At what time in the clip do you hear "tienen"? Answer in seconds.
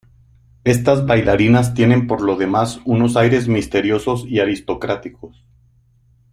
1.75-2.07